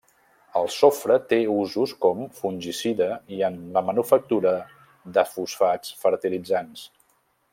El 0.59 0.69
sofre 0.75 1.17
té 1.33 1.37
usos 1.55 1.91
com 2.05 2.23
fungicida 2.39 3.09
i 3.37 3.43
en 3.49 3.61
la 3.77 3.85
manufactura 3.91 4.55
de 5.19 5.27
fosfats 5.35 5.95
fertilitzants. 6.07 6.87